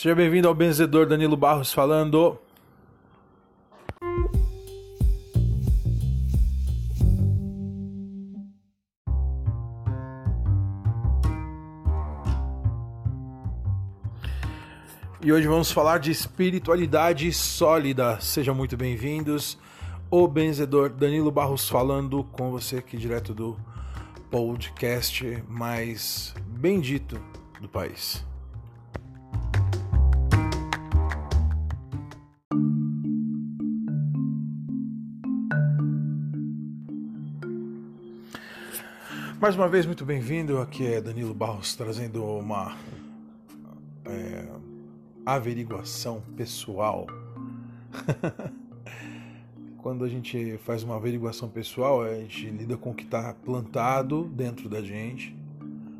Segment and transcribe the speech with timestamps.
[0.00, 2.38] Seja bem-vindo ao Benzedor Danilo Barros falando.
[15.20, 18.18] E hoje vamos falar de espiritualidade sólida.
[18.22, 19.58] Sejam muito bem-vindos.
[20.10, 23.54] O benzedor Danilo Barros falando com você aqui direto do
[24.30, 27.20] podcast mais bendito
[27.60, 28.29] do país.
[39.40, 40.58] Mais uma vez, muito bem-vindo.
[40.58, 42.76] Aqui é Danilo Barros trazendo uma
[44.04, 44.46] é,
[45.24, 47.06] averiguação pessoal.
[49.78, 54.24] Quando a gente faz uma averiguação pessoal, a gente lida com o que está plantado
[54.24, 55.34] dentro da gente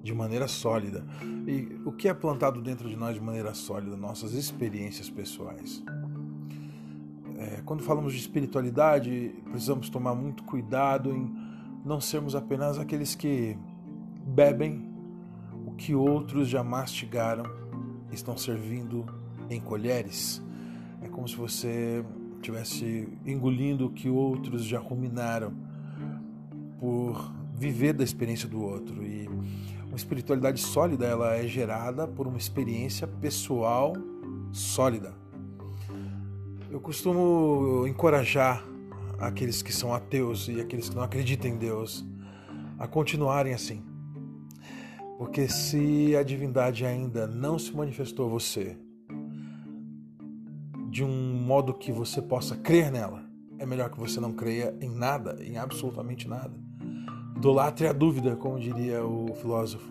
[0.00, 1.04] de maneira sólida.
[1.44, 3.96] E o que é plantado dentro de nós de maneira sólida?
[3.96, 5.82] Nossas experiências pessoais.
[7.36, 11.43] É, quando falamos de espiritualidade, precisamos tomar muito cuidado em
[11.84, 13.58] não sermos apenas aqueles que
[14.26, 14.90] bebem
[15.66, 17.44] o que outros já mastigaram,
[18.10, 19.04] estão servindo
[19.50, 20.42] em colheres.
[21.02, 22.04] É como se você
[22.36, 25.52] estivesse engolindo o que outros já ruminaram
[26.78, 29.02] por viver da experiência do outro.
[29.02, 29.28] E
[29.86, 33.92] uma espiritualidade sólida, ela é gerada por uma experiência pessoal
[34.52, 35.14] sólida.
[36.70, 38.64] Eu costumo encorajar
[39.26, 42.04] aqueles que são ateus e aqueles que não acreditam em Deus
[42.78, 43.82] a continuarem assim.
[45.18, 48.76] Porque se a divindade ainda não se manifestou a você
[50.90, 53.24] de um modo que você possa crer nela,
[53.58, 56.54] é melhor que você não creia em nada, em absolutamente nada.
[57.36, 59.90] Idolatre a dúvida, como diria o filósofo.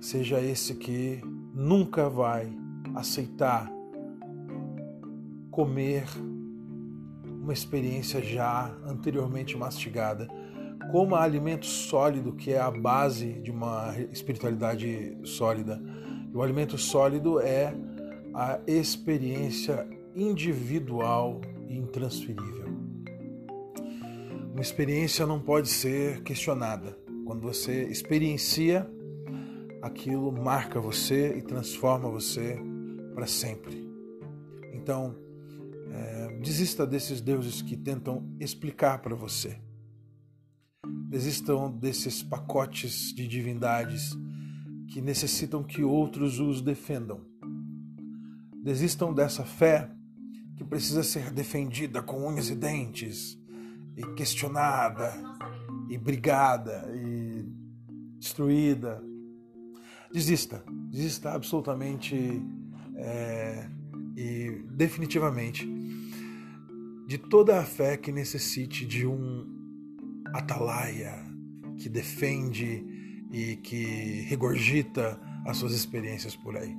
[0.00, 1.20] Seja esse que
[1.54, 2.52] nunca vai
[2.94, 3.70] aceitar
[5.50, 6.04] comer
[7.42, 10.28] uma experiência já anteriormente mastigada,
[10.92, 15.82] como alimento sólido, que é a base de uma espiritualidade sólida.
[16.32, 17.74] O alimento sólido é
[18.32, 22.68] a experiência individual e intransferível.
[24.52, 26.96] Uma experiência não pode ser questionada.
[27.26, 28.88] Quando você experiencia,
[29.80, 32.56] aquilo marca você e transforma você
[33.14, 33.90] para sempre.
[34.72, 35.16] Então,
[35.92, 39.58] é, desista desses deuses que tentam explicar para você.
[41.08, 44.16] Desistam desses pacotes de divindades
[44.88, 47.20] que necessitam que outros os defendam.
[48.64, 49.90] Desistam dessa fé
[50.56, 53.38] que precisa ser defendida com unhas e dentes,
[53.96, 55.12] e questionada,
[55.90, 57.44] e brigada, e
[58.18, 59.02] destruída.
[60.10, 62.42] Desista, desista absolutamente
[62.96, 63.68] é,
[64.16, 65.81] e definitivamente
[67.06, 69.46] de toda a fé que necessite de um
[70.32, 71.12] atalaia
[71.76, 72.84] que defende
[73.30, 76.74] e que regurgita as suas experiências por aí.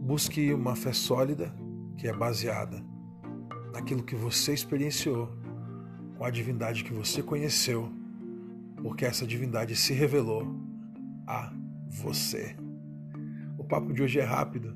[0.00, 1.54] Busque uma fé sólida
[1.96, 2.82] que é baseada
[3.72, 5.28] naquilo que você experienciou,
[6.16, 7.90] com a divindade que você conheceu,
[8.82, 10.46] porque essa divindade se revelou
[11.26, 11.52] a
[11.88, 12.56] você.
[13.58, 14.74] O papo de hoje é rápido,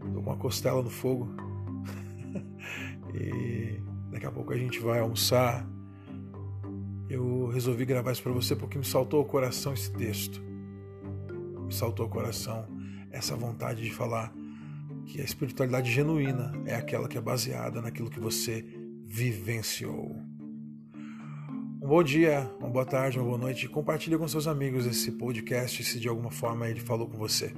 [0.00, 1.47] com uma costela no fogo
[3.14, 3.80] e
[4.10, 5.66] daqui a pouco a gente vai almoçar.
[7.08, 10.42] Eu resolvi gravar isso para você porque me saltou ao coração esse texto.
[11.66, 12.66] Me saltou ao coração
[13.10, 14.32] essa vontade de falar
[15.06, 18.64] que a espiritualidade genuína é aquela que é baseada naquilo que você
[19.06, 20.16] vivenciou.
[21.80, 23.68] Um bom dia, uma boa tarde, uma boa noite.
[23.68, 27.54] Compartilhe com seus amigos esse podcast se de alguma forma ele falou com você.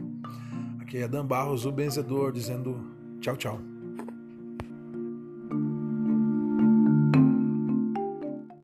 [0.78, 2.78] Aqui é Dan Barros, o benzedor, dizendo
[3.20, 3.79] tchau, tchau.